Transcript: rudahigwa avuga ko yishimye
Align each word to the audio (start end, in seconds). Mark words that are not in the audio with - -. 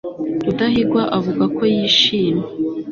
rudahigwa 0.45 1.01
avuga 1.17 1.43
ko 1.55 1.61
yishimye 1.73 2.47